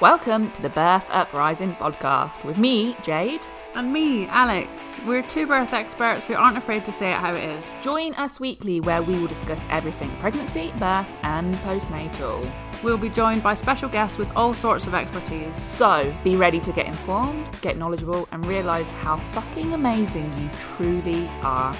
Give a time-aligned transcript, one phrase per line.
[0.00, 3.46] Welcome to the Birth Uprising podcast with me, Jade.
[3.74, 4.98] And me, Alex.
[5.06, 7.70] We're two birth experts who aren't afraid to say it how it is.
[7.82, 12.50] Join us weekly where we will discuss everything pregnancy, birth, and postnatal.
[12.82, 15.54] We'll be joined by special guests with all sorts of expertise.
[15.54, 21.28] So be ready to get informed, get knowledgeable, and realise how fucking amazing you truly
[21.42, 21.76] are.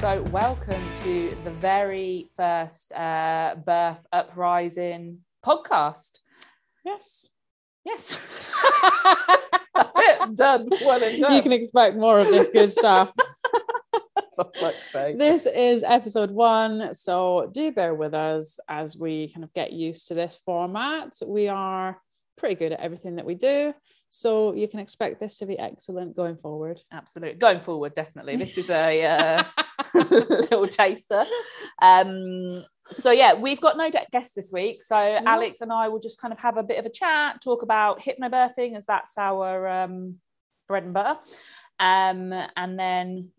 [0.00, 6.20] So, welcome to the very first uh, Birth Uprising podcast.
[6.84, 7.28] Yes.
[7.84, 8.52] Yes.
[9.74, 10.36] That's it.
[10.36, 10.68] Done.
[10.82, 11.34] Well and done.
[11.34, 13.12] You can expect more of this good stuff.
[14.36, 15.18] For fuck's sake.
[15.18, 20.06] this is episode one, so do bear with us as we kind of get used
[20.08, 21.12] to this format.
[21.26, 22.00] We are
[22.36, 23.74] pretty good at everything that we do,
[24.08, 26.80] so you can expect this to be excellent going forward.
[26.90, 27.38] Absolutely.
[27.38, 28.36] Going forward, definitely.
[28.36, 29.44] This is a uh,
[29.94, 31.24] little taster.
[31.82, 32.56] Um,
[32.90, 34.82] so yeah, we've got no guests this week.
[34.82, 37.62] So Alex and I will just kind of have a bit of a chat, talk
[37.62, 40.16] about hypnobirthing, as that's our um,
[40.66, 41.18] bread and butter.
[41.78, 43.30] Um, and then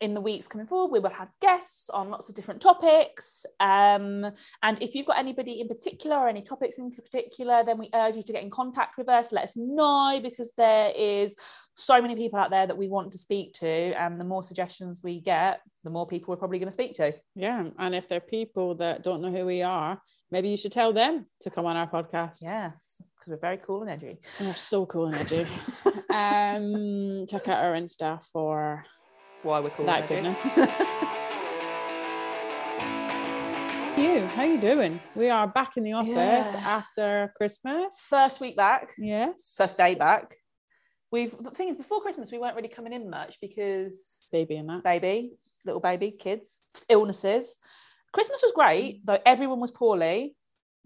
[0.00, 3.46] in the weeks coming forward, we will have guests on lots of different topics.
[3.60, 4.26] Um,
[4.62, 8.16] and if you've got anybody in particular or any topics in particular, then we urge
[8.16, 9.32] you to get in contact with us.
[9.32, 11.34] Let us know because there is
[11.74, 13.66] so many people out there that we want to speak to.
[13.66, 17.14] And the more suggestions we get, the more people we're probably going to speak to.
[17.34, 20.72] Yeah, and if there are people that don't know who we are, maybe you should
[20.72, 22.42] tell them to come on our podcast.
[22.42, 24.18] Yes, because we're very cool and edgy.
[24.38, 25.46] They're so cool and edgy.
[26.10, 28.84] um, check out our Insta for
[29.42, 30.14] Why we're called that edgy.
[30.16, 30.44] goodness.
[33.96, 35.00] you, how you doing?
[35.14, 36.08] We are back in the office
[36.52, 36.62] Yeah.
[36.64, 38.06] after Christmas.
[38.08, 39.54] First week back, Yes.
[39.56, 40.34] first day back.
[41.12, 44.68] We've the thing is before Christmas we weren't really coming in much because baby and
[44.68, 44.82] that.
[44.82, 45.32] baby,
[45.64, 47.58] little baby, kids, illnesses.
[48.12, 50.34] Christmas was great, though everyone was poorly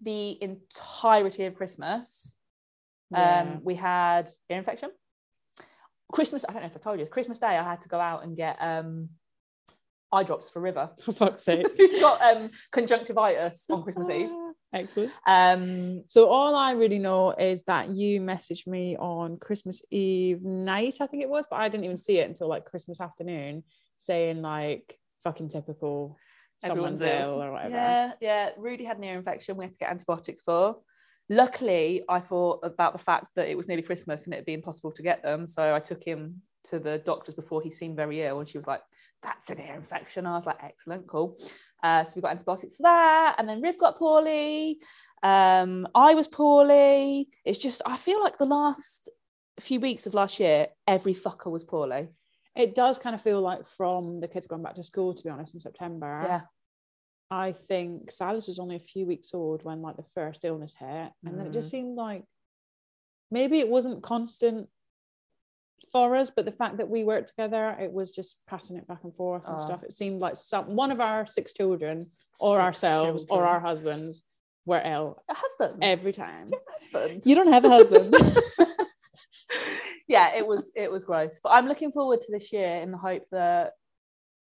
[0.03, 2.34] the entirety of Christmas.
[3.11, 3.41] Yeah.
[3.41, 4.91] Um, we had ear infection.
[6.12, 8.25] Christmas, I don't know if I told you, Christmas Day I had to go out
[8.25, 9.10] and get um,
[10.12, 10.91] eye drops for River.
[11.00, 11.66] for fuck's sake.
[12.00, 14.31] Got um, conjunctivitis on Christmas Eve.
[14.72, 15.12] Excellent.
[15.26, 20.98] Um, So all I really know is that you messaged me on Christmas Eve night,
[21.00, 23.65] I think it was, but I didn't even see it until like Christmas afternoon,
[23.97, 26.16] saying like fucking typical
[26.59, 27.42] someone's ill.
[27.42, 27.75] or whatever.
[27.75, 28.50] Yeah, yeah.
[28.59, 29.56] Rudy had an ear infection.
[29.56, 30.77] We had to get antibiotics for.
[31.30, 34.91] Luckily, I thought about the fact that it was nearly Christmas and it'd be impossible
[34.91, 35.46] to get them.
[35.46, 38.66] So I took him to the doctors before he seemed very ill, and she was
[38.66, 38.82] like,
[39.22, 41.38] "That's an ear infection." I was like, "Excellent, cool."
[41.82, 44.80] Uh, so we got antibiotics for that, and then Riv got poorly.
[45.22, 47.28] Um, I was poorly.
[47.44, 49.08] It's just I feel like the last
[49.60, 52.08] few weeks of last year, every fucker was poorly.
[52.56, 55.30] It does kind of feel like from the kids going back to school, to be
[55.30, 56.22] honest, in September.
[56.26, 56.41] Yeah.
[57.30, 61.12] I think Silas was only a few weeks old when like the first illness hit,
[61.24, 61.54] and then it Mm.
[61.54, 62.24] just seemed like
[63.30, 64.68] maybe it wasn't constant
[65.92, 69.02] for us, but the fact that we worked together, it was just passing it back
[69.04, 69.62] and forth and Oh.
[69.62, 69.82] stuff.
[69.82, 72.10] It seemed like some one of our six children,
[72.41, 74.22] or Six ourselves, or our husbands,
[74.66, 76.47] were ill A husband every time.
[76.92, 77.24] husband.
[77.26, 78.14] You don't have a husband.
[80.08, 81.41] yeah, it was it was gross.
[81.42, 83.72] But I'm looking forward to this year in the hope that,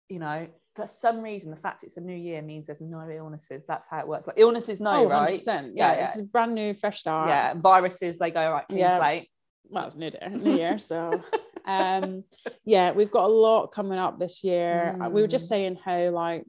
[0.08, 3.64] you know, for some reason the fact it's a new year means there's no illnesses.
[3.66, 4.28] That's how it works.
[4.28, 5.40] Like illnesses no, oh, right?
[5.40, 5.46] 100%.
[5.46, 6.04] Yeah, Yeah, yeah.
[6.04, 7.28] it's a brand new, fresh start.
[7.28, 8.96] Yeah, viruses they go right clean Yeah.
[8.96, 9.28] slate.
[9.70, 11.20] well, it's new, day, new year, so
[11.66, 12.22] um,
[12.64, 14.96] yeah, we've got a lot coming up this year.
[15.00, 15.48] Uh, We were just Mm.
[15.48, 16.44] saying how like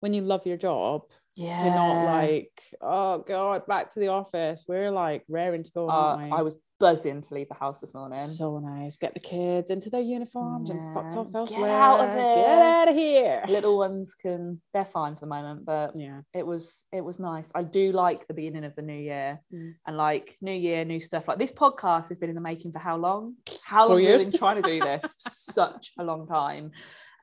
[0.00, 1.02] when you love your job,
[1.36, 4.64] Yeah, you're not like, oh god, back to the office.
[4.68, 6.28] We're like raring to go, Uh.
[6.32, 8.18] I was buzzing to leave the house this morning.
[8.20, 8.96] so nice.
[8.96, 11.20] Get the kids into their uniforms and fucked Yeah.
[11.40, 12.46] off Get out of Get here.
[12.46, 13.44] out of here.
[13.48, 16.20] Little ones can they're fine for the moment, but Yeah.
[16.32, 17.50] it was it was nice.
[17.52, 19.74] I do like the beginning of the new year Mm.
[19.86, 21.26] and like new year, new stuff.
[21.26, 23.34] Like this podcast has been in the making for how long?
[23.64, 24.24] How Four long have years.
[24.24, 25.02] we been trying to do this?
[25.18, 26.70] Such a long time.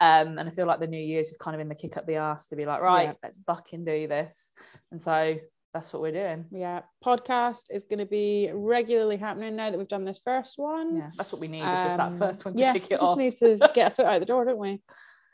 [0.01, 1.95] Um, and I feel like the new year is just kind of in the kick
[1.97, 3.13] up the ass to be like, right, Yeah.
[3.23, 4.51] let's fucking do this.
[4.91, 5.37] And so
[5.73, 6.45] that's what we're doing.
[6.51, 6.81] Yeah.
[7.03, 10.97] Podcast is going to be regularly happening now that we've done this first one.
[10.97, 11.61] Yeah, that's what we need.
[11.61, 13.17] Is just that Um, first one to yeah, kick it off.
[13.17, 14.81] we just need to get a foot out the door, don't we?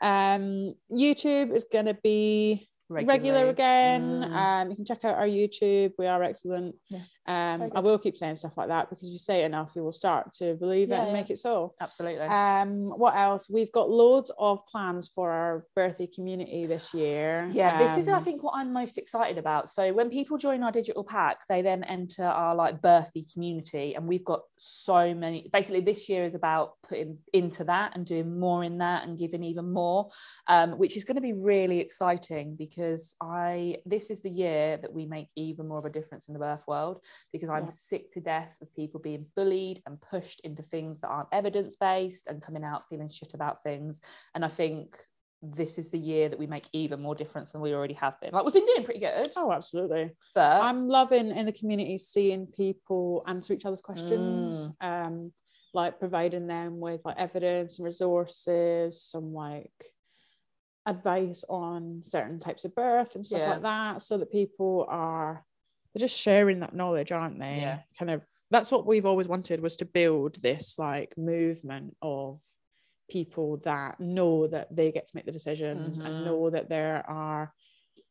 [0.00, 3.48] Um, YouTube is going to be regular regularly.
[3.50, 4.02] again.
[4.02, 4.32] Mm.
[4.32, 5.92] Um, you can check out our YouTube.
[5.98, 6.74] We are excellent.
[6.90, 7.00] Yeah.
[7.26, 9.92] Um, I will keep saying stuff like that because you say it enough, you will
[9.92, 11.12] start to believe it and yeah.
[11.12, 11.74] make it so.
[11.80, 12.26] Absolutely.
[12.26, 13.48] Um, what else?
[13.48, 17.48] We've got loads of plans for our birthday community this year.
[17.52, 19.70] Yeah, this is I Um, think what I'm most excited about.
[19.70, 24.08] So when people join our digital pack, they then enter our like birthday community, and
[24.08, 25.48] we've got so many.
[25.52, 29.44] Basically, this year is about putting into that and doing more in that and giving
[29.44, 30.10] even more,
[30.48, 34.92] um, which is going to be really exciting because I this is the year that
[34.92, 37.00] we make even more of a difference in the birth world
[37.32, 37.70] because I'm Yeah.
[37.70, 42.26] sick to death of people being bullied and pushed into things that aren't evidence based
[42.26, 44.00] and coming out feeling shit about things.
[44.34, 44.98] And I think
[45.42, 48.30] this is the year that we make even more difference than we already have been.
[48.32, 50.12] Like we've been doing pretty good, Oh, absolutely.
[50.34, 54.68] but I'm loving in the community seeing people answer each other's questions.
[54.80, 55.06] Mm.
[55.06, 55.32] Um,
[55.74, 59.72] like providing them with like evidence and resources, some like
[60.86, 63.50] advice on certain types of birth and stuff Yeah.
[63.50, 65.44] like that, so that people are
[65.94, 67.58] they're just sharing that knowledge, aren't they?
[67.60, 67.80] Yeah.
[67.98, 72.40] Kind of that's what we've always wanted was to build this like movement of
[73.10, 76.04] people that know that they get to make the decisions Mhm.
[76.06, 77.52] and know that there are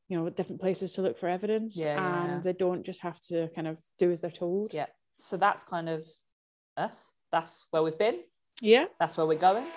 [0.10, 2.40] you know different places to look for evidence Yeah, yeah, and yeah.
[2.42, 4.88] they don't just have to kind of do as they're told yeah.
[5.16, 6.06] So that's kind of
[6.78, 7.14] us.
[7.32, 8.20] That's where we've been.
[8.62, 9.68] yeah That's where we're going.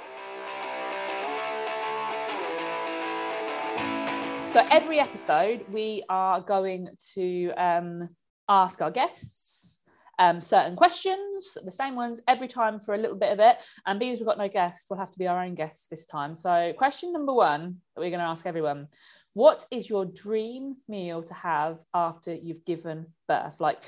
[4.54, 8.08] So every episode, we are going to um,
[8.48, 9.82] ask our guests
[10.20, 13.56] um, certain questions, the same ones every time for a little bit of it.
[13.84, 16.36] And because we've got no guests, we'll have to be our own guests this time.
[16.36, 18.86] So, question number one that we're going to ask everyone
[19.32, 23.58] What is your dream meal to have after you've given birth?
[23.58, 23.82] Like,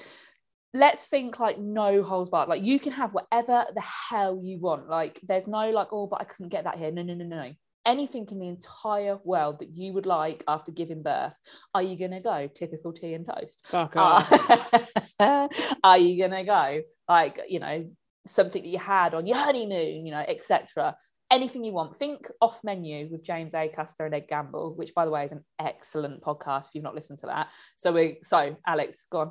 [0.75, 2.49] let's think like no holes barred.
[2.49, 4.89] Like, you can have whatever the hell you want.
[4.89, 6.91] Like, there's no like, oh, but I couldn't get that here.
[6.91, 7.53] No, no, no, no.
[7.87, 11.39] Anything in the entire world that you would like after giving birth,
[11.73, 13.65] are you going to go typical tea and toast?
[13.67, 15.21] fuck uh, off.
[15.21, 15.49] Are,
[15.85, 17.89] are you gonna go like you know
[18.27, 20.97] something that you had on your honeymoon, you know, etc.
[21.31, 21.97] Anything you want.
[21.97, 25.45] Think off menu with James Acaster and Ed Gamble, which by the way is an
[25.59, 27.51] excellent podcast if you've not listened to that.
[27.77, 29.31] So we so Alex, go on.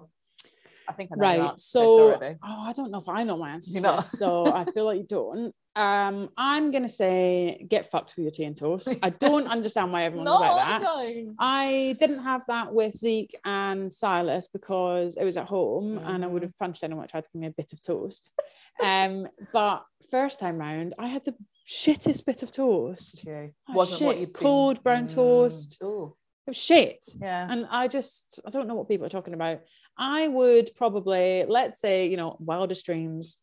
[0.88, 3.50] I think I know right to so oh i don't know if i know my
[3.50, 8.24] answer to so i feel like you don't um i'm gonna say get fucked with
[8.24, 11.36] your tea and toast i don't understand why everyone's No, about that don't.
[11.38, 16.28] I didn't have that with Zeke and Silas because it was at home and I
[16.28, 16.46] would Mhm.
[16.46, 18.32] have punched anyone that tried to give me a bit of toast.
[18.82, 21.36] Um, but first time round, I had the
[21.68, 23.26] shittest bit of toast.
[23.26, 23.52] You.
[23.70, 25.78] Oh, Wasn't what you'd been- Cold brown Mm, toast.
[25.84, 26.16] ooh,
[26.48, 27.06] It was shit.
[27.20, 27.48] yeah.
[27.50, 29.60] And I just, I don't know what people are talking about.
[29.98, 33.38] I would probably, let's say, you know, wildest dreams.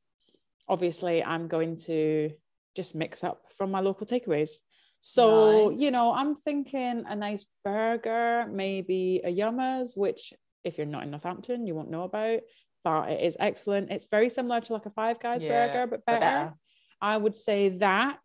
[0.69, 2.31] Obviously, I'm going to
[2.75, 4.59] just mix up from my local takeaways.
[5.01, 10.33] So, you know, I'm thinking a nice burger, maybe a Yummers, which
[10.63, 12.41] if you're not in Northampton, you won't know about,
[12.85, 13.91] but it is excellent.
[13.91, 16.21] It's very similar to like a Five Guys Yeah, burger, but but better.
[16.21, 16.55] better.
[17.01, 18.21] I would say that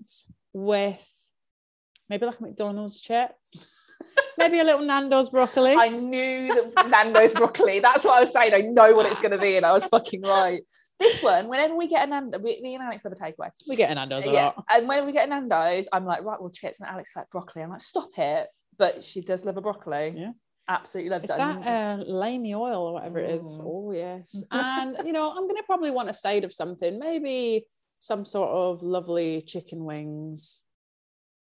[0.54, 1.04] with
[2.10, 3.96] maybe like a McDonald's chips,
[4.38, 5.74] maybe a little Nando's broccoli.
[5.74, 7.80] I knew that Nando's broccoli.
[7.80, 8.54] That's what I was saying.
[8.54, 10.62] I know what it's going to be, and I was fucking right.
[11.00, 13.50] This one, whenever we get a Nando, we, me and Alex have a takeaway.
[13.68, 14.66] we get a Nando's a yeah, lot.
[14.70, 17.62] and whenever we get a Nando's, I'm like, right, well, chips, and Alex like broccoli.
[17.62, 18.48] I'm like, stop it.
[18.78, 20.14] But she does love a broccoli.
[20.16, 20.32] Yeah.
[20.68, 21.38] absolutely loves Is it.
[21.38, 23.60] that uh, limey oil or whatever it is?
[23.62, 24.44] Oh yes.
[24.52, 27.68] And you know, I'm gonna probably want a side of something, maybe
[28.00, 30.64] some sort of lovely chicken wings.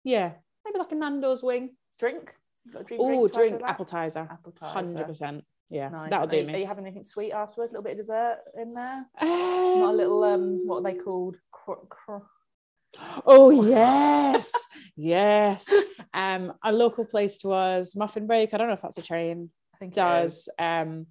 [0.03, 0.33] Yeah,
[0.65, 1.71] maybe like a Nando's wing.
[1.99, 2.33] drink?
[2.65, 4.27] You got a Oh, add drink Appletiser.
[4.29, 4.67] Appletiser.
[4.67, 5.43] Hundred percent.
[5.71, 6.09] Yeah, Nice.
[6.09, 6.59] that'll Are do you- Are me.
[6.59, 7.71] you having anything sweet afterwards?
[7.71, 9.06] A little bit of dessert in there?
[9.21, 11.38] Not a little um, what are they called?
[11.51, 12.25] Cro- cro-
[13.25, 14.51] Oh yes,
[14.97, 15.65] yes.
[16.13, 18.53] Um, a local place to us, Muffin Break.
[18.53, 19.50] I don't know if that's a chain.
[19.73, 19.94] I think.
[19.94, 21.07] Does um,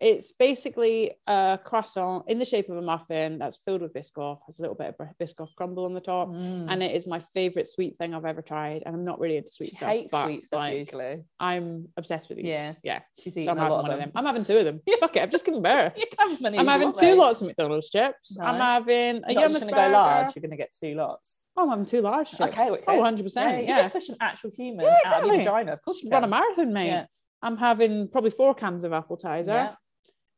[0.00, 4.58] it's basically a croissant in the shape of a muffin that's filled with Biscoff, has
[4.58, 6.66] a little bit of Biscoff crumble on the top, Mm.
[6.68, 8.84] and it is my favorite sweet thing I've ever tried.
[8.86, 11.24] And I'm not really into sweet She stuff, hates but sweet stuff like, usually.
[11.40, 12.46] I'm obsessed with these.
[12.46, 12.74] Yeah.
[12.84, 13.00] yeah.
[13.18, 14.08] She's So eating I'm a having lot one of them.
[14.10, 14.12] them.
[14.14, 14.80] I'm having two of them.
[15.00, 15.94] Fuck it, I've just given birth.
[15.98, 18.36] You can have as many I'm having two lots of McDonald's chips.
[18.40, 19.76] I'm having a You're not just to burger.
[19.76, 20.36] go large.
[20.36, 21.42] You're going to get two lots.
[21.56, 22.40] Oh, I'm having two large chips.
[22.56, 22.84] Okay, okay.
[22.86, 23.50] Oh, 100 percent.
[23.50, 25.38] Yeah, Yeah, you just push an actual human Yeah, out of your exactly.
[25.38, 25.72] vagina.
[25.72, 26.86] Of course, you run a marathon, mate.
[26.86, 27.06] Yeah.
[27.42, 29.74] I'm having probably four cans of Appletiser, Yeah,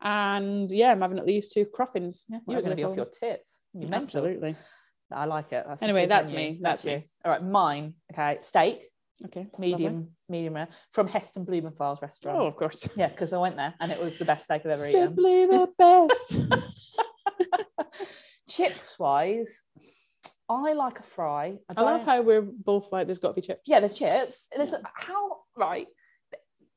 [0.02, 2.24] and yeah, I'm having at least two cruffins.
[2.28, 2.38] yeah.
[2.46, 3.60] You're going to be off your tits.
[3.74, 3.88] You.
[3.92, 4.56] Absolutely.
[5.12, 5.64] I like it.
[5.66, 6.52] That's Anyway, that's menu.
[6.52, 6.58] me.
[6.62, 6.90] That's you.
[6.92, 7.06] me.
[7.24, 7.94] All right, mine.
[8.12, 8.84] Okay, steak,
[9.24, 9.46] Okay.
[9.58, 12.38] medium, medium rare from Heston Blumenthal's restaurant.
[12.38, 12.88] Oh, of course.
[12.96, 15.08] Yeah, because I went there and it was the best steak I've ever eaten.
[15.08, 16.40] Simply the best.
[18.48, 19.62] Chips wise,
[20.48, 21.56] I like a fry.
[21.68, 23.60] I, I love how we're both like, there's got to be chips.
[23.66, 24.46] yeah, there's chips.
[24.54, 25.86] There's a, how right.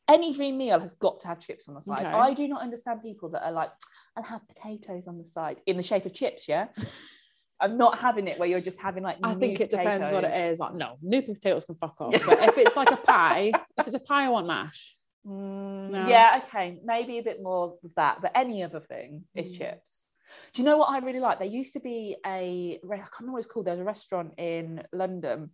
[0.07, 2.05] Any dream meal has got to have chips on the side.
[2.05, 2.09] Okay.
[2.15, 3.71] I do not understand people that are like,
[4.17, 6.47] I'll have potatoes on the side in the shape of chips.
[6.47, 6.67] Yeah,
[7.61, 9.17] I'm not having it where you're just having like.
[9.23, 10.59] I think it depends what it is.
[10.59, 12.13] Like, no, new potatoes can fuck off.
[12.25, 14.95] But if it's like a pie, if it's a pie, I want mash.
[15.25, 16.07] Mm, No.
[16.07, 19.57] Yeah, okay, maybe a bit more of that, but any other thing is Mm.
[19.57, 20.05] chips.
[20.53, 21.37] Do you know what I really like?
[21.39, 23.67] There used to be a I can't remember what it's called.
[23.67, 25.51] There's a restaurant in London,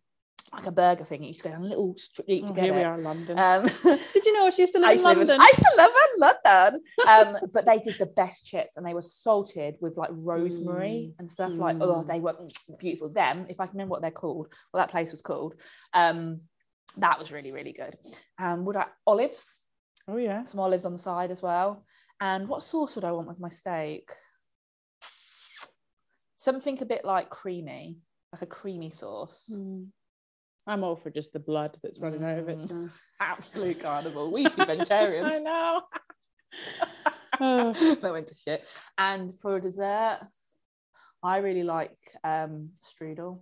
[0.53, 1.24] like a burger thing.
[1.24, 2.77] It used to go down a little street to Oh, get here it.
[2.77, 3.38] we are, in London.
[3.39, 3.63] Um,
[4.13, 5.41] Did you know she used to live I in to live in, London?
[5.41, 6.82] I used to live in London.
[7.44, 11.29] Um, but they did the best chips and they were salted with like rosemary and
[11.29, 12.08] stuff like, oh, Mm.
[12.08, 13.10] they were mm, beautiful.
[13.10, 15.56] Them, if I can remember what they're called, what that place was called,
[15.94, 16.41] um,
[16.98, 17.96] that was really, really good.
[18.39, 19.58] Um, would I, olives,
[20.08, 20.44] oh yeah.
[20.46, 21.86] some olives on the side as well.
[22.20, 24.10] And what sauce would I want with my steak?
[26.36, 27.98] Something a bit like creamy,
[28.34, 29.51] like a creamy sauce.
[29.53, 29.88] Mm.
[30.70, 32.60] I'm all for just the blood that's running out of it.
[32.60, 32.62] Mm.
[32.68, 33.02] to be honest.
[33.20, 34.32] Absolute carnival.
[34.32, 35.34] We should be vegetarians.
[35.36, 35.82] I know.
[37.42, 37.74] Oh.
[38.02, 38.68] that went to shit.
[38.98, 40.20] And for a dessert,
[41.24, 43.42] I really like um, strudel.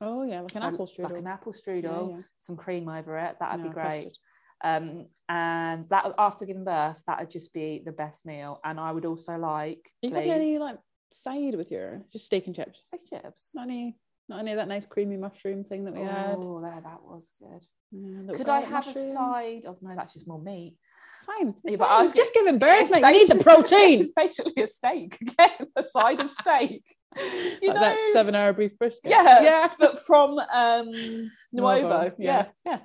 [0.00, 1.10] Oh yeah, like an So apple strudel.
[1.10, 2.22] Like an apple Yeah, strudel, yeah.
[2.36, 3.36] some cream over it.
[3.40, 4.16] That'd No, be great.
[4.62, 8.60] Um, and that after giving birth, that'd just be the best meal.
[8.64, 10.78] And I would also like You got please, any like
[11.12, 12.86] side with your just steak and chips?
[12.86, 13.50] steak chips.
[13.54, 13.96] Not any,
[14.28, 16.36] not any of that nice creamy mushroom thing that we had.
[16.38, 17.64] Oh, there, that was good.
[17.90, 19.94] Yeah, Could I have a side of no?
[19.96, 20.76] That's just more meat.
[21.24, 21.54] Fine.
[21.64, 21.86] Yeah, but.
[21.86, 23.00] I I was just giving birth, mate.
[23.00, 24.00] You need the protein.
[24.00, 26.82] It's basically a steak again, a side of steak.
[27.62, 29.10] You Like know, that seven hour beef brisket.
[29.10, 29.72] Yeah, Yeah.
[29.78, 31.30] but from um Nuovo.
[31.54, 32.80] Nuovo, Yeah, yeah.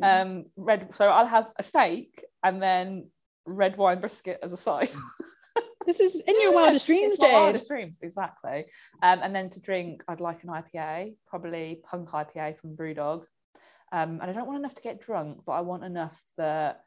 [0.00, 0.22] Mhm.
[0.22, 0.90] Um, red.
[0.94, 3.10] So I'll have a steak and then
[3.46, 4.90] red wine brisket as a side.
[5.86, 7.32] This is in your wildest dreams, Jade.
[7.32, 8.66] wildest dreams, exactly.
[9.02, 13.24] Um, and then to drink, I'd like an IPA, probably punk IPA from Brewdog.
[13.92, 16.80] Um, and I don't want enough to get drunk, but I want enough that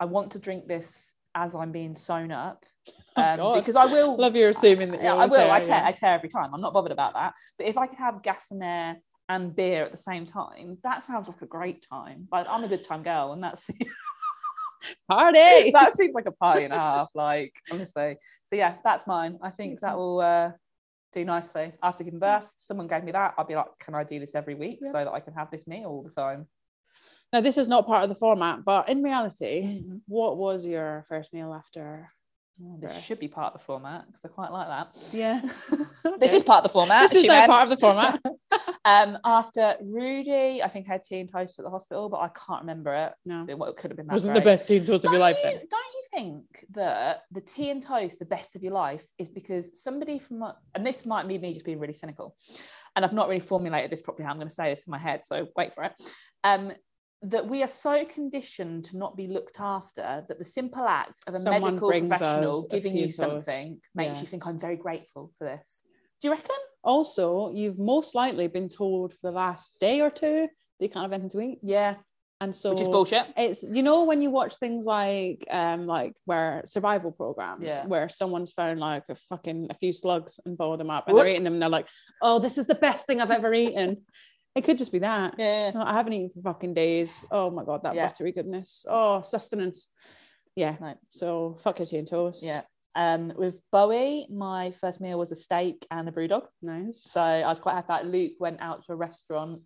[0.00, 2.64] I want to drink this as I'm being sewn up.
[3.16, 3.54] Oh, Um, God.
[3.56, 5.50] because I will Love you assuming that yeah, I will.
[5.50, 5.86] I tear, tear, yeah.
[5.88, 6.54] I tear every time.
[6.54, 7.34] I'm not bothered about that.
[7.58, 8.96] But if I could have gas and air
[9.28, 12.28] and beer at the same time, that sounds like a great time.
[12.30, 13.68] Like I'm a good time girl, and that's
[15.08, 15.70] Party.
[15.72, 17.10] that seems like a party and a half.
[17.14, 18.16] Like honestly,
[18.46, 19.38] so yeah, that's mine.
[19.42, 20.52] I think that will uh,
[21.12, 22.50] do nicely after giving birth.
[22.58, 23.34] Someone gave me that.
[23.38, 24.92] I'd be like, can I do this every week Yeah.
[24.92, 26.46] so that I can have this meal all the time?
[27.32, 30.00] Now, this is not part of the format, but in reality, Mhm.
[30.06, 32.10] what was your first meal after?
[32.60, 34.96] Oh, this should be part of the format because I quite like that.
[35.12, 35.40] Yeah.
[36.18, 37.10] This is part of the format.
[37.10, 37.48] This is meant.
[37.48, 38.20] part of the format.
[38.84, 42.28] um, after Rudy, I think I had tea and toast at the hospital, but I
[42.28, 43.12] can't remember it.
[43.24, 43.46] No.
[43.48, 44.52] It well, it could have been that Wasn't the great.
[44.52, 45.54] best tea and toast of your Don't life then.
[45.54, 49.80] Don't you think that the tea and toast, the best of your life, is because
[49.80, 50.42] somebody from,
[50.74, 52.34] and this might be me just being really cynical,
[52.96, 54.24] and I've not really formulated this properly.
[54.24, 55.92] how I'm going to say this in my head, so wait for it.
[56.42, 56.72] Um,
[57.22, 61.34] that we are so conditioned to not be looked after that the simple act of
[61.34, 65.82] a Someone medical professional giving you something makes you think I'm very grateful for this.
[66.20, 66.56] Do you reckon?
[66.84, 70.48] Also, you've most likely been told for the last day or two
[70.78, 71.58] that you can't have anything to eat.
[71.62, 71.96] Yeah,
[72.40, 73.26] And so which is bullshit.
[73.36, 77.84] it's you know when you watch things like um like where survival programs Yeah.
[77.86, 81.26] where someone's found like a fucking a few slugs and boiled them up and they're
[81.26, 81.88] eating them and they're like
[82.22, 84.04] oh this is the best thing I've ever eaten
[84.58, 85.70] it could just be that Yeah.
[85.70, 88.06] No, I haven't eaten for fucking days oh my god that Yeah.
[88.08, 89.88] buttery goodness oh sustenance
[90.56, 90.94] yeah No.
[91.10, 92.62] so fuck your tea and toast Yeah.
[92.96, 96.46] Um, with Bowie, my first meal was a steak and a BrewDog.
[96.62, 97.86] nice So I was quite happy.
[97.88, 99.60] That Luke went out to a restaurant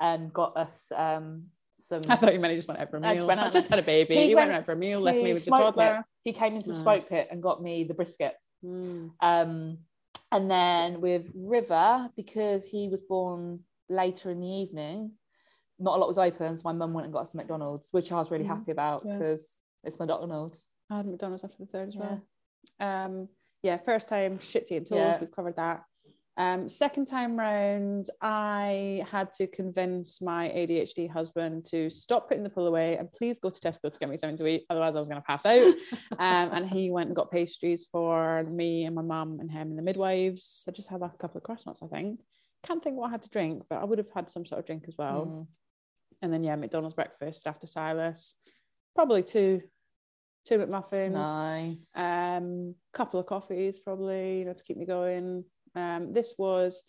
[0.00, 1.44] and got us um,
[1.76, 2.02] some.
[2.08, 3.48] I thought you meant he just went out for a I meal just went I
[3.48, 5.94] just had a baby he, went out for a meal left me with the toddler
[5.96, 6.04] pit.
[6.24, 8.34] He came into the smoke pit and got me the brisket.
[8.62, 9.12] Mm.
[9.20, 9.78] Um,
[10.32, 15.12] and then with River, because he was born later in the evening,
[15.78, 16.56] not a lot was open.
[16.56, 18.48] So my mum went and got us McDonald's, which I was really Mhm.
[18.48, 19.14] happy about Yeah.
[19.18, 20.68] because it's McDonald's.
[20.90, 22.18] I had McDonald's after the third as Yeah.
[22.80, 23.06] well.
[23.06, 23.28] Um,
[23.62, 24.96] yeah, first time shit tea and toast.
[24.96, 25.18] Yeah.
[25.20, 25.84] We've covered that.
[26.36, 32.50] Um, second time round, I had to convince my ADHD husband to stop putting the
[32.50, 34.66] pull away and please go to Tesco to get me something to eat.
[34.68, 35.60] Otherwise, I was going to pass out.
[36.18, 39.78] um, and he went and got pastries for me and my mum and him and
[39.78, 40.64] the midwives.
[40.66, 42.20] I just had like a couple of croissants, I think.
[42.64, 44.66] Can't think what I had to drink, but I would have had some sort of
[44.66, 45.26] drink as well.
[45.26, 45.46] Mm.
[46.22, 48.34] And then yeah, McDonald's breakfast after Silas.
[48.94, 49.60] Probably two,
[50.44, 51.92] two McMuffins Nice.
[51.96, 55.44] um couple of coffees probably you know to keep me going
[55.74, 56.82] um this was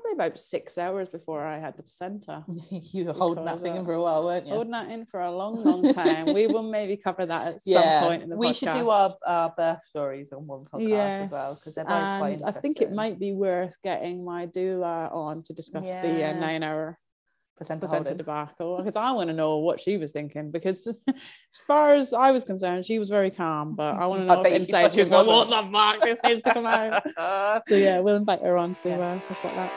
[0.00, 3.76] probably about six hours before i had the placenta you were holding that thing uh,
[3.76, 4.52] in for a while, weren't you?
[4.52, 7.82] holding that in for a long long time we will maybe cover that at some
[8.00, 11.54] point in the we should do our, our birth stories on one podcast as well
[11.54, 12.58] because they're both quite interesting.
[12.58, 16.94] i think it might be worth getting my doula on to discuss the uh, Yeah.
[17.60, 21.94] Placenta, placenta debacle because I want to know what she was thinking because as far
[21.94, 24.52] as I was concerned, she was very calm, but I want to I know bet
[24.52, 27.02] if inside she was going, what the fuck, this needs to come out.
[27.68, 28.98] So yeah, we'll invite her on to Yeah.
[28.98, 29.72] uh, talk about that.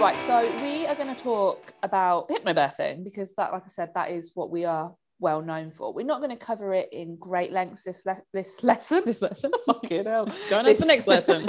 [0.00, 4.12] Right, so we are going to talk about hypnobirthing because that, like I said, that
[4.12, 5.92] is what we are well known for.
[5.92, 9.02] We're not going to cover it in great lengths this le- this lesson.
[9.04, 9.50] This lesson.
[9.66, 10.26] Fucking hell.
[10.48, 11.46] Join us for next lesson.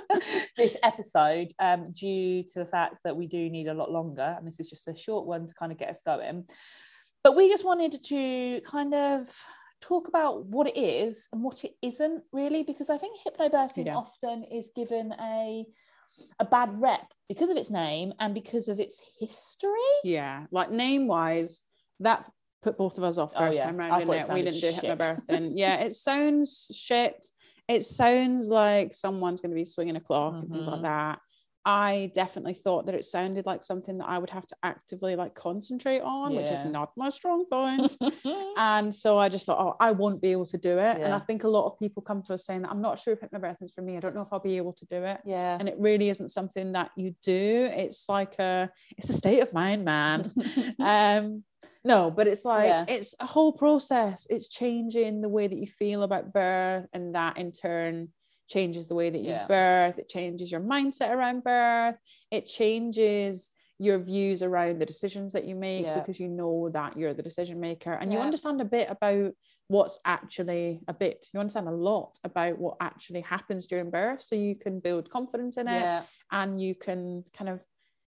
[0.56, 4.46] this episode, um, due to the fact that we do need a lot longer, and
[4.46, 6.44] this is just a short one to kind of get us going.
[7.22, 9.28] But we just wanted to kind of
[9.80, 13.96] talk about what it is and what it isn't really, because I think hypnobirthing Yeah.
[13.96, 15.64] often is given a
[16.38, 19.70] a bad rep because of its name and because of its history.
[20.04, 21.60] Yeah, like name wise,
[22.00, 22.24] that
[22.64, 23.66] put both of us off Oh, first yeah.
[23.66, 24.34] time round, thought didn't it it?
[24.34, 24.98] We didn't do shit.
[24.98, 25.52] hypnobirthing.
[25.54, 27.26] yeah, it sounds shit.
[27.68, 30.82] It sounds like someone's going to be swinging a clock and things like Mhm.
[30.82, 31.18] that.
[31.66, 35.34] I definitely thought that it sounded like something that I would have to actively like
[35.34, 37.96] concentrate on, which is not my strong point.
[38.58, 40.98] and so I just thought, oh, I won't be able to do it.
[41.00, 43.14] And I think a lot of people come to us saying that I'm not sure
[43.14, 43.96] if hypnobirthing is for me.
[43.96, 45.56] I don't know if I'll be able to do it yeah.
[45.58, 49.50] and it really isn't something that you do it's like a it's a state of
[49.54, 50.30] mind man
[50.80, 51.42] um
[51.84, 52.84] no but it's like Yeah.
[52.88, 57.38] it's a whole process it's changing the way that you feel about birth and that
[57.38, 58.08] in turn
[58.48, 59.46] changes the way that you Yeah.
[59.46, 61.96] birth it changes your mindset around birth
[62.30, 65.98] it changes your views around the decisions that you make Yeah.
[65.98, 69.32] because you know that you're the decision maker and you understand a bit about
[69.68, 74.36] what's actually a bit you understand a lot about what actually happens during birth so
[74.36, 76.02] you can build confidence in it yeah.
[76.30, 77.60] and you can kind of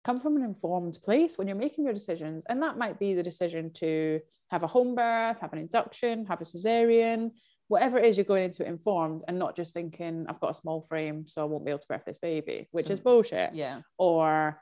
[0.05, 3.23] come from an informed place when you're making your decisions and that might be the
[3.23, 7.31] decision to have a home birth have an induction have a cesarean
[7.67, 10.81] whatever it is you're going into informed and not just thinking i've got a small
[10.81, 13.81] frame so i won't be able to birth this baby which is bullshit Yeah.
[13.97, 14.61] or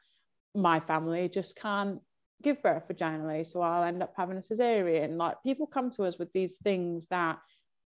[0.55, 1.99] my family just can't
[2.43, 6.17] give birth vaginally so i'll end up having a cesarean like people come to us
[6.17, 7.37] with these things that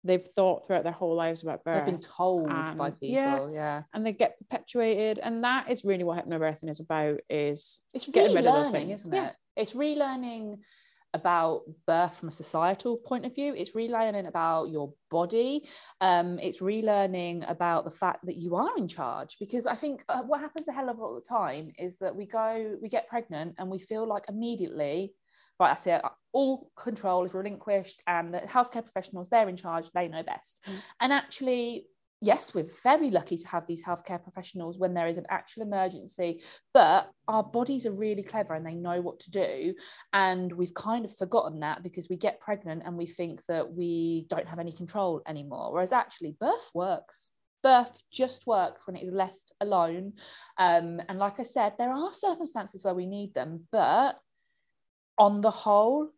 [0.07, 3.01] they've thought throughout their whole lives about birth They've been told by people.
[3.09, 3.49] yeah.
[3.53, 3.83] yeah.
[3.93, 8.35] and they get perpetuated and that is really what hypnobirthing is about is it's getting
[8.37, 9.01] rid of those things.
[9.01, 9.27] isn't Yeah.
[9.29, 9.35] it?
[9.57, 10.59] It's relearning
[11.15, 13.55] about birth from a societal point of view.
[13.57, 15.67] It's relearning about your body.
[16.03, 19.37] Um, it's relearning about the fact that you are in charge.
[19.41, 21.99] Because I think uh, what happens a hell of a lot of the time is
[21.99, 25.15] that we go, we get pregnant, and we feel like immediately,
[25.61, 26.03] right, that's it.
[26.33, 29.91] All control is relinquished, and the healthcare professionals they're in charge.
[29.95, 30.59] They know best.
[30.67, 30.75] Mm.
[31.01, 31.87] And actually.
[32.23, 36.43] Yes, we're very lucky to have these healthcare professionals when there is an actual emergency
[36.73, 39.75] but our bodies are really clever and they know what to do
[40.15, 44.25] and we've kind of forgotten that because we get pregnant and we think that we
[44.31, 49.13] don't have any control anymore whereas actually birth works birth just works when it is
[49.13, 50.13] left alone
[50.59, 54.17] um, and like i said there are circumstances where we need them but
[55.19, 56.11] on the whole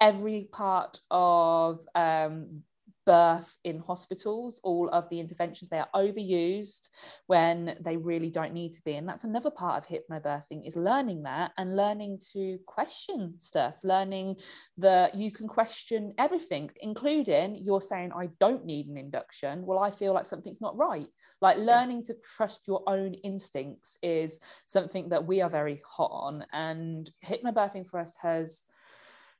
[0.00, 2.62] every part of um,
[3.06, 6.88] birth in hospitals all of the interventions they are overused
[7.26, 8.94] when they really don't need to be.
[8.94, 14.36] And that's another part of hypnobirthing is learning that and learning to question stuff learning
[14.78, 19.64] that you can question everything including you're saying i don't need an induction.
[19.66, 21.08] Well i feel like something's not right.
[21.40, 26.44] Like learning to trust your own instincts is something that we are very hot on.
[26.52, 28.64] And hypnobirthing for us has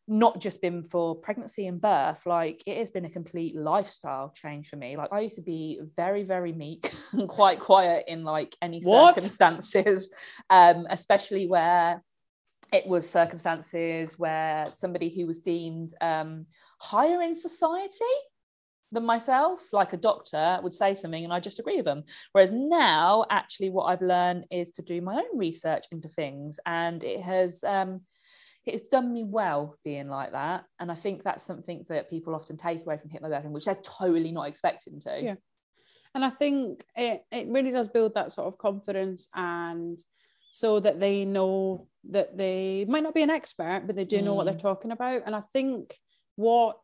[0.06, 4.68] not just been for pregnancy and birth like it has been a complete lifestyle change
[4.68, 8.54] for me like i used to be very very meek and quite quiet in like
[8.60, 9.14] any What?
[9.14, 10.14] circumstances
[10.50, 12.02] um especially where
[12.72, 16.44] it was circumstances where somebody who was deemed um
[16.80, 18.04] higher in society
[18.92, 22.52] than myself like a doctor would say something and i just agree with them whereas
[22.52, 27.22] now actually what i've learned is to do my own research into things and it
[27.22, 28.02] has um
[28.66, 32.56] it's done me well being like that and i think that's something that people often
[32.56, 35.34] take away from hypnobirthing which they're totally not expecting to Yeah.
[36.14, 39.98] and i think it, it really does build that sort of confidence and
[40.50, 44.34] so that they know that they might not be an expert but they do know
[44.34, 44.62] what they're Mm.
[44.62, 45.98] talking about and i think
[46.36, 46.78] what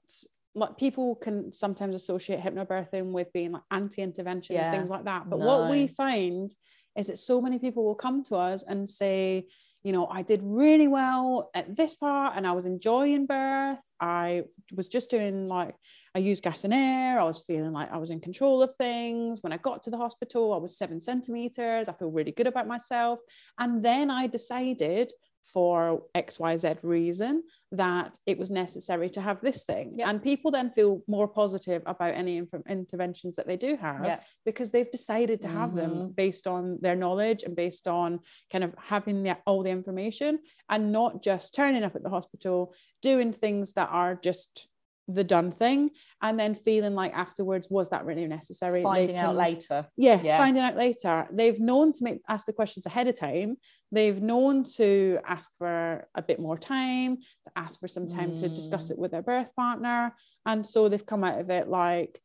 [0.54, 4.62] like people can sometimes associate hypnobirthing with being like anti-intervention Yeah.
[4.64, 6.50] and things like that but what we find
[6.96, 9.46] is that so many people will come to us and say
[9.82, 14.42] you know i did really well at this part and i was enjoying birth i
[14.74, 15.74] was just doing like
[16.14, 17.20] I used gas and air.
[17.20, 19.42] I was feeling like I was in control of things.
[19.42, 21.88] When I got to the hospital, I was seven centimeters.
[21.88, 23.20] I feel really good about myself.
[23.58, 25.12] And then I decided
[25.44, 30.10] for xyz reason that it was necessary to have this thing Yeah.
[30.10, 34.20] and people then feel more positive about any inf- interventions that they do have Yeah.
[34.44, 36.10] because they've decided to have them mm-hmm.
[36.12, 38.20] based on their knowledge and based on
[38.52, 42.74] kind of having the, all the information and not just turning up at the hospital
[43.02, 44.68] doing things that are just
[45.14, 45.90] the done thing
[46.22, 49.86] and then feeling like afterwards was that really necessary Finding out later.
[49.96, 50.38] Yes, Yeah.
[50.38, 51.26] finding out later.
[51.32, 53.56] They've known to make ask the questions ahead of time.
[53.92, 58.48] They've known to ask for a bit more time, to ask for some time to
[58.48, 58.90] discuss Mm.
[58.92, 60.14] it with their birth partner.
[60.46, 62.20] And so they've come out of it like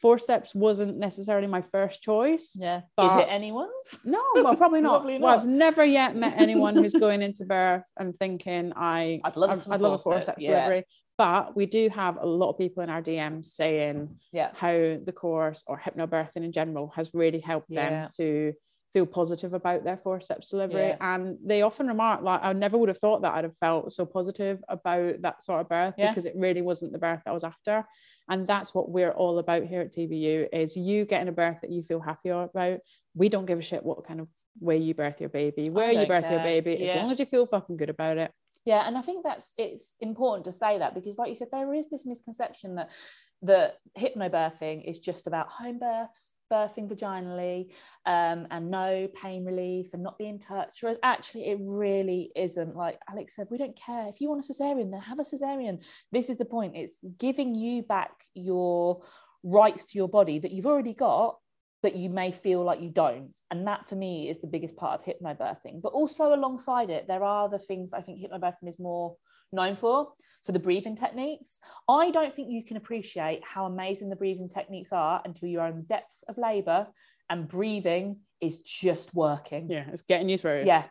[0.00, 2.56] forceps wasn't necessarily my first choice.
[2.58, 2.80] Yeah.
[3.02, 4.00] Is it anyone's?
[4.04, 5.00] No, well, probably not.
[5.02, 5.38] Probably Well.
[5.38, 9.74] I've never yet met anyone who's going into birth and thinking I I'd love I'd,
[9.74, 10.50] I'd love a forceps, forceps yeah.
[10.64, 10.84] delivery.
[11.20, 14.52] But we do have a lot of people in our DMs saying Yeah.
[14.54, 17.90] how the course or hypnobirthing in general has really helped Yeah.
[17.90, 18.54] them to
[18.94, 20.80] feel positive about their forceps delivery.
[20.88, 20.96] Yeah.
[20.98, 24.06] And they often remark, like, I never would have thought that I'd have felt so
[24.06, 26.08] positive about that sort of birth Yeah.
[26.10, 27.84] because it really wasn't the birth I was after.
[28.30, 31.70] And that's what we're all about here at TBU is you getting a birth that
[31.70, 32.80] you feel happy about.
[33.14, 34.28] We don't give a shit what kind of
[34.58, 36.60] way you birth your baby, where you birth your care.
[36.62, 38.32] baby, as long as you feel fucking good about it.
[38.64, 41.72] Yeah, and I think that's it's important to say that because, like you said, there
[41.74, 42.90] is this misconception that
[43.42, 47.72] that hypnobirthing is just about home births, birthing vaginally,
[48.04, 50.82] um, and no pain relief and not being touched.
[50.82, 52.76] Whereas actually, it really isn't.
[52.76, 55.82] Like Alex said, we don't care if you want a cesarean, then have a cesarean.
[56.12, 56.76] This is the point.
[56.76, 59.02] It's giving you back your
[59.42, 61.38] rights to your body that you've already got
[61.82, 63.30] but you may feel like you don't.
[63.50, 65.82] And that for me is the biggest part of hypnobirthing.
[65.82, 69.16] But also alongside it, there are the things I think hypnobirthing is more
[69.52, 70.12] known for.
[70.42, 71.58] So the breathing techniques.
[71.88, 75.76] I don't think you can appreciate how amazing the breathing techniques are until you're in
[75.76, 76.86] the depths of labor
[77.28, 79.68] and breathing is just working.
[79.70, 80.64] Yeah, it's getting you through.
[80.66, 80.84] Yeah.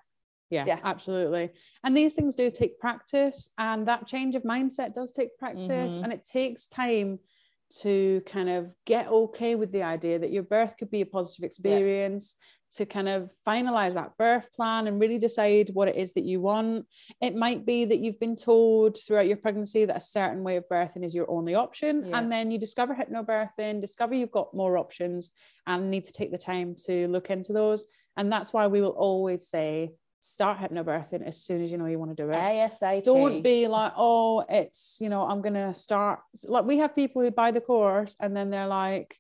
[0.49, 0.79] yeah, Yeah.
[0.83, 1.51] absolutely.
[1.83, 6.03] And these things do take practice, and that change of mindset does take practice, Mhm.
[6.03, 7.19] and it takes time
[7.81, 11.45] to kind of get okay with the idea that your birth could be a positive
[11.45, 12.35] experience.
[12.73, 16.39] To kind of finalize that birth plan and really decide what it is that you
[16.39, 16.85] want.
[17.19, 20.65] It might be that you've been told throughout your pregnancy that a certain way of
[20.71, 22.05] birthing is your only option.
[22.05, 22.19] Yeah.
[22.19, 25.31] And then you discover hypnobirthing, discover you've got more options
[25.65, 27.85] and need to take the time to look into those.
[28.17, 31.99] And that's why we will always say start hypnobirthing as soon as you know you
[31.99, 32.35] want to do it.
[32.35, 33.03] ASAP.
[33.03, 36.19] Don't be like, oh, it's, you know, I'm going to start.
[36.45, 39.15] Like, we have people who buy the course and then they're like,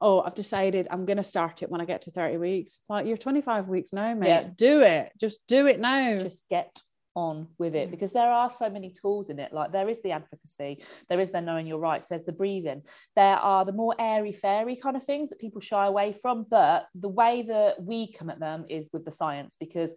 [0.00, 2.80] oh, I've decided I'm going to start it when I get to 30 weeks.
[2.88, 4.28] Like, you're 25 weeks now, mate.
[4.28, 4.48] Yeah.
[4.56, 5.12] Do it.
[5.20, 6.18] Just do it now.
[6.18, 6.80] just get
[7.14, 7.90] on with it Mm.
[7.90, 11.30] because there are so many tools in it like there is the advocacy there is
[11.30, 12.80] the knowing your rights there's the breathing
[13.16, 16.86] there are the more airy fairy kind of things that people shy away from but
[16.94, 19.94] the way that we come at them is with the science because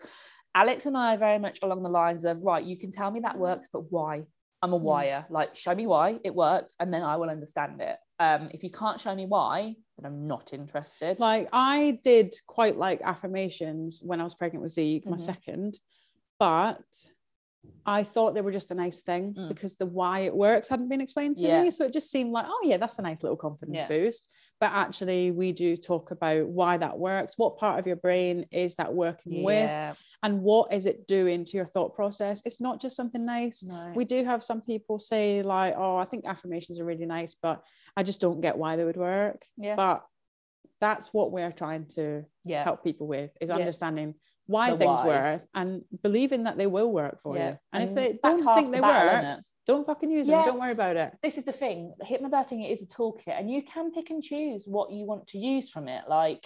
[0.55, 3.19] alex and i are very much along the lines of right you can tell me
[3.19, 4.23] that works but why
[4.61, 4.83] i'm a Mm.
[4.83, 8.63] wire like show me why it works and then i will understand it um if
[8.63, 14.01] you can't show me why then i'm not interested like I did quite like affirmations
[14.03, 15.19] when I was pregnant with Zeke, my Mhm.
[15.19, 15.79] second,
[16.39, 16.83] but
[17.87, 19.47] I thought they were just a nice thing Mm.
[19.47, 21.61] because the why it works hadn't been explained to Yeah.
[21.63, 21.71] me.
[21.71, 23.87] So it just seemed like, oh yeah, that's a nice little confidence Yeah.
[23.87, 24.27] boost.
[24.59, 28.75] But actually, we do talk about why that works, what part of your brain is
[28.77, 29.93] that working with, yeah
[30.25, 32.41] and what is it doing to your thought process.
[32.45, 33.61] It's not just something nice.
[33.63, 37.35] no We do have some people say like, oh, I think affirmations are really nice,
[37.45, 37.63] but
[37.95, 39.99] I just don't get why they would work yeah but
[40.81, 43.55] that's what we're trying to yeah help people with is Yeah.
[43.55, 44.09] understanding
[44.47, 45.07] why The things why.
[45.15, 45.69] work and
[46.07, 47.49] believing that they will work for Yeah.
[47.51, 49.39] you and, if they don't think they battle, work
[49.71, 50.37] don't fucking use Yeah.
[50.43, 51.79] them don't worry about it this is the thing
[52.11, 55.67] hypnobirthing is a toolkit and you can pick and choose what you want to use
[55.73, 56.43] from it like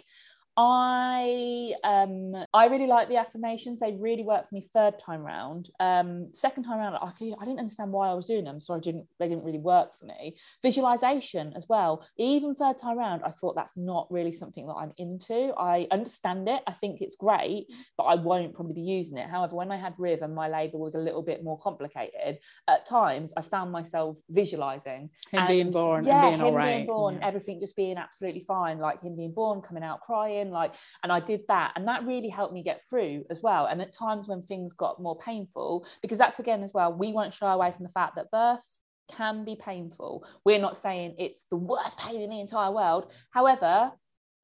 [0.62, 3.80] I um I really like the affirmations.
[3.80, 5.70] They really worked for me third time round.
[5.80, 8.80] Um, second time round, I, I didn't understand why I was doing them, so I
[8.80, 9.08] didn't.
[9.20, 10.36] They didn't really work for me.
[10.62, 12.06] Visualization as well.
[12.18, 15.54] Even third time round, I thought that's not really something that I'm into.
[15.58, 16.62] I understand it.
[16.68, 17.68] I think it's great,
[17.98, 19.30] but I won't probably be using it.
[19.30, 22.86] However, when I had Riv and my labour was a little bit more complicated, at
[22.86, 26.86] times I found myself visualizing him being born yeah, and being him all right being
[26.86, 27.28] born, Yeah.
[27.28, 31.20] everything just being absolutely fine, like him being born, coming out crying, like, and I
[31.20, 33.66] did that, and that really helped me get through as well.
[33.66, 37.34] And at times when things got more painful, because that's again as well, we won't
[37.34, 38.66] shy away from the fact that birth
[39.12, 40.26] can be painful.
[40.46, 43.12] We're not saying it's the worst pain in the entire world.
[43.32, 43.92] However,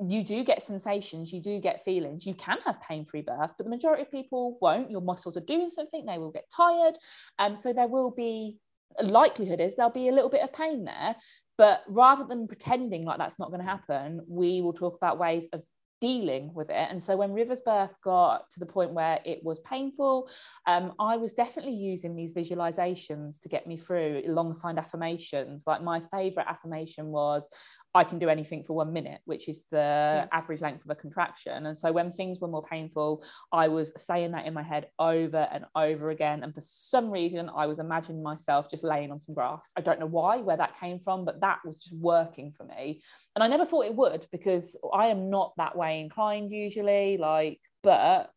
[0.05, 2.25] you do get sensations, you do get feelings.
[2.25, 4.91] You can have pain-free birth, but the majority of people won't.
[4.91, 6.97] Your muscles are doing something, they will get tired,
[7.39, 8.57] and so there will be
[8.99, 11.15] a likelihood is there'll be a little bit of pain there.
[11.57, 15.47] But rather than pretending like that's not going to happen, we will talk about ways
[15.53, 15.63] of
[16.01, 16.87] dealing with it.
[16.89, 20.29] And so when River's birth got to the point where it was painful,
[20.67, 25.65] um, I was definitely using these visualizations to get me through alongside affirmations.
[25.65, 27.49] Like my favorite affirmation was,
[27.95, 30.27] I can do anything for one minute, which is the yeah.
[30.33, 31.65] average length of a contraction.
[31.65, 35.47] And so when things were more painful, I was saying that in my head over
[35.49, 36.43] and over again.
[36.43, 39.71] And for some reason, I was imagining myself just laying on some grass.
[39.77, 43.01] I don't know why, where that came from, but that was just working for me.
[43.33, 47.15] And I never thought it would because I am not that way inclined usually.
[47.17, 48.29] Like, but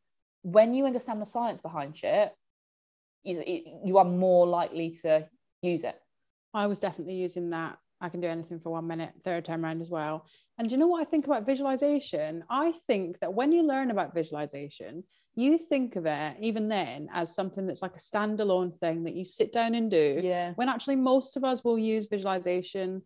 [0.43, 2.31] when you understand the science behind shit,
[3.25, 3.43] you,
[3.85, 5.27] you are more likely to
[5.63, 6.01] use it.
[6.55, 9.83] I was definitely using that I can do anything for one minute, third time around
[9.83, 10.27] as well.
[10.59, 12.45] And do you know what I think about visualization?
[12.51, 17.33] I think that when you learn about visualization, you think of it even then as
[17.35, 20.21] something that's like a standalone thing that you sit down and do.
[20.23, 20.53] Yeah.
[20.57, 23.03] When actually most of us will use visualization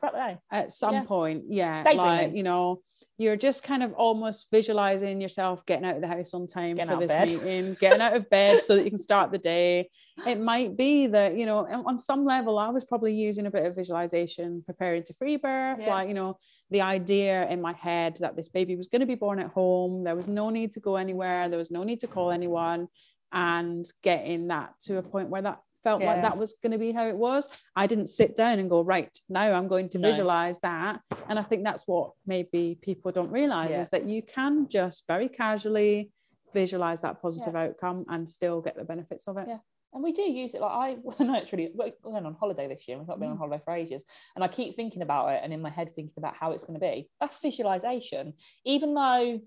[0.51, 1.05] at some yeah.
[1.05, 1.45] point.
[1.49, 1.83] Yeah.
[1.95, 2.81] like, you know,
[3.19, 6.99] you're just kind of almost visualizing yourself getting out of the house on time getting
[6.99, 9.91] for this meeting, getting out of bed so that you can start the day.
[10.27, 13.67] It might be that, you know, on some level, I was probably using a bit
[13.67, 15.91] of visualization preparing to free birth, yeah.
[15.91, 16.39] like, you know,
[16.71, 20.05] the idea in my head that this baby was going to be born at home.
[20.05, 22.89] There was no need to go anywhere, there was no need to call anyone,
[23.31, 26.13] and getting that to a point where that felt yeah.
[26.13, 27.49] like that was going to be how it was.
[27.77, 30.11] I didn't sit down and go, right, now I'm going to no.
[30.11, 31.01] visualize that.
[31.29, 33.81] And I think that's what maybe people don't realize yeah.
[33.81, 36.11] is that you can just very casually
[36.55, 37.65] visualize that positive yeah.
[37.65, 39.47] outcome and still get the benefits of it.
[39.49, 39.59] Yeah.
[39.95, 42.89] And we do use it like I know it's really we're going on holiday this
[42.89, 42.99] year.
[42.99, 43.33] We've not been mm.
[43.33, 44.05] on holiday for ages.
[44.35, 46.79] And I keep thinking about it and in my head thinking about how it's going
[46.79, 47.11] to be.
[47.21, 48.33] That's visualization.
[48.65, 49.41] Even though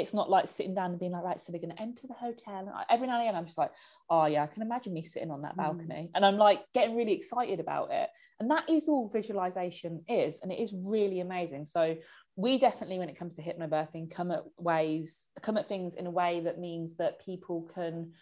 [0.00, 2.14] it's not like sitting down and being like, right, so we're going to enter the
[2.14, 2.58] hotel.
[2.58, 3.72] And every now and again, I'm just like,
[4.10, 5.62] oh yeah, I can imagine me sitting on that hmm.
[5.62, 6.10] balcony, mm.
[6.14, 8.08] and I'm like getting really excited about it.
[8.40, 11.66] And that is all visualization is, and it is really amazing.
[11.66, 11.96] So
[12.36, 16.10] we definitely, when it comes to hypnobirthing, come at ways, come at things in a
[16.10, 18.12] way that means that people can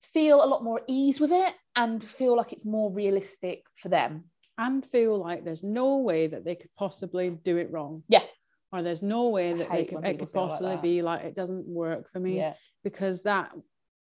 [0.00, 4.24] feel a lot more ease with it and feel like it's more realistic for them
[4.56, 8.02] and feel like there's no way that they could possibly do it wrong.
[8.08, 8.22] Yeah,
[8.72, 11.66] or there's no way that they could, it could possibly like be like it doesn't
[11.66, 12.54] work for me yeah.
[12.84, 13.52] because that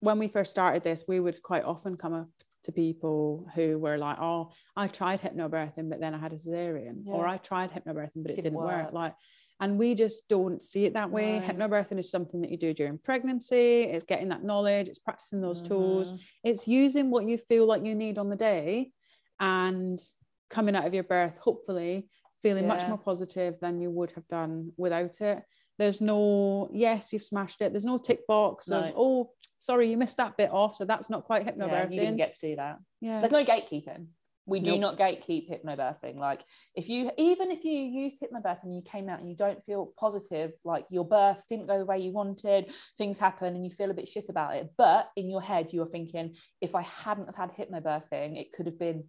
[0.01, 2.29] when we first started this we would quite often come up
[2.65, 6.99] to people who were like oh i tried hypnobirthing but then i had a cesarean
[7.05, 7.13] yeah.
[7.13, 8.85] or i tried hypnobirthing but it didn't, didn't work.
[8.85, 8.93] work.
[8.93, 9.15] like
[9.61, 11.47] and we just don't see it that way no.
[11.47, 15.63] hypnobirthing is something that you do during pregnancy it's getting that knowledge it's practicing those
[15.63, 15.75] mm-hmm.
[15.75, 16.13] tools
[16.45, 18.93] it's using what you feel like you need on the day
[19.41, 19.99] and
[20.51, 22.09] coming out of your birth hopefully
[22.43, 22.75] feeling yeah.
[22.75, 25.43] much more positive than you would have done without it.
[25.79, 27.73] There's no, yes, you've smashed it.
[27.73, 28.79] There's no tick box no.
[28.79, 30.77] of, oh, sorry, you missed that bit off.
[30.77, 31.71] So that's not quite hypnobirthing.
[31.71, 32.79] Yeah, you didn't get to do that.
[33.01, 33.21] Yeah.
[33.21, 34.07] There's no gatekeeping.
[34.45, 34.81] We do nope.
[34.81, 36.17] not gatekeep hypnobirthing.
[36.17, 36.43] Like
[36.75, 39.93] if you, even if you use hypnobirthing and you came out and you don't feel
[39.97, 43.93] positive, like your birth didn't go the way you wanted, things happen and you feel
[43.93, 44.69] a bit shit about it.
[44.77, 48.81] But in your head, you're thinking, if I hadn't have had hypnobirthing, it could have
[48.81, 49.05] been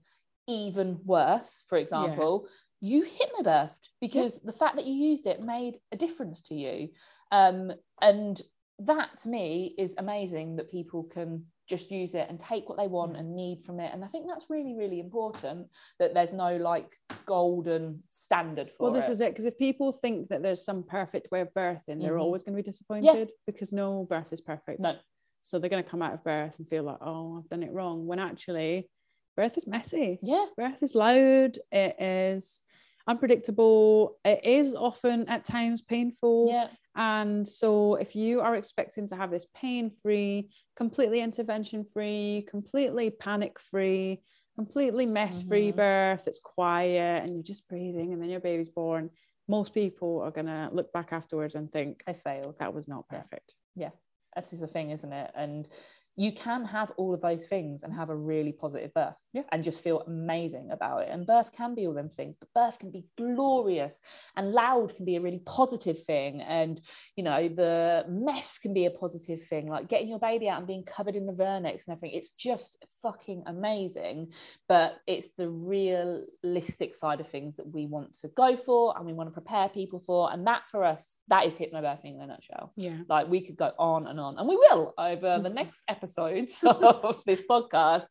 [0.48, 2.46] even worse, for example.
[2.46, 2.50] Yeah
[2.84, 6.90] you hypnobirthed because the fact that you used it made a difference to you.
[7.32, 8.40] Um, and
[8.80, 12.88] that to me is amazing that people can just use it and take what they
[12.88, 13.92] want and need from it.
[13.94, 15.68] And I think that's really, really important
[15.98, 16.94] that there's no like
[17.26, 19.14] golden standard for Well, this it.
[19.14, 19.30] is it.
[19.30, 22.02] Because if people think that there's some perfect way of birthing, mm-hmm.
[22.02, 23.36] they're always going to be disappointed yeah.
[23.48, 24.82] because no birth is perfect.
[24.82, 24.98] No.
[25.40, 27.72] So they're going to come out of birth and feel like, oh, I've done it
[27.72, 28.06] wrong.
[28.08, 28.90] When actually,
[29.36, 30.20] birth is messy.
[30.22, 30.46] Yeah.
[30.58, 31.58] Birth is loud.
[31.72, 32.62] It is
[33.08, 34.18] unpredictable.
[34.24, 36.48] It is often at times painful.
[36.50, 36.68] Yeah.
[36.96, 43.10] And so, if you are expecting to have this pain free, completely intervention free, completely
[43.10, 44.22] panic free,
[44.56, 45.78] completely mess free mm-hmm.
[45.78, 49.10] birth, it's quiet and you're just breathing and then your baby's born,
[49.48, 52.56] most people are going to look back afterwards and think, I failed.
[52.60, 53.54] That was not perfect.
[53.76, 53.86] Yeah.
[53.86, 53.90] yeah.
[54.36, 55.32] That's just the thing, isn't it?
[55.36, 55.68] And
[56.16, 59.42] you can have all of those things and have a really positive birth yeah.
[59.52, 61.10] and just feel amazing about it.
[61.10, 64.00] And birth can be all them things, but birth can be glorious
[64.36, 66.42] and loud can be a really positive thing.
[66.42, 66.80] And,
[67.16, 70.68] you know, the mess can be a positive thing, like getting your baby out and
[70.68, 72.16] being covered in the vernix and everything.
[72.16, 74.34] It's just fucking amazing.
[74.70, 79.14] But it's the realistic side of things that we want to go for and we
[79.14, 80.32] want to prepare people for.
[80.32, 82.72] And that for us, that is hypnobirthing in a nutshell.
[82.76, 82.98] Yeah.
[83.10, 85.56] Like we could go on and on, and we will over the mm-hmm.
[85.56, 88.08] next episode episodes of this podcast,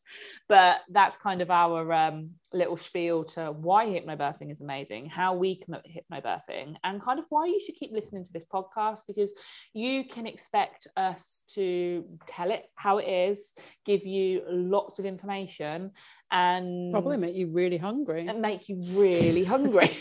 [0.49, 5.61] but that's kind of our um, little spiel to why hypnobirthing is amazing, how we
[5.61, 9.33] come at hypnobirthing, and kind of why you should keep listening to this podcast because
[9.75, 15.91] you can expect us to tell it how it is, give you lots of information,
[16.31, 19.91] and probably make you really hungry and make you really hungry.